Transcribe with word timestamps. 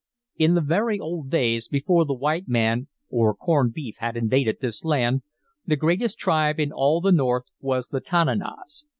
"In 0.35 0.55
the 0.55 0.61
very 0.61 0.99
old 0.99 1.29
days, 1.29 1.67
before 1.67 2.05
the 2.05 2.15
white 2.15 2.47
man 2.47 2.87
or 3.11 3.35
corned 3.35 3.73
beef 3.75 3.97
had 3.99 4.17
invaded 4.17 4.57
this 4.59 4.83
land, 4.83 5.21
the 5.67 5.75
greatest 5.75 6.17
tribe 6.17 6.59
in 6.59 6.71
all 6.71 7.01
the 7.01 7.11
North 7.11 7.43
was 7.59 7.89
the 7.89 8.01
Tananas. 8.01 8.85